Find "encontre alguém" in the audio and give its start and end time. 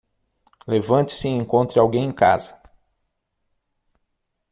1.31-2.05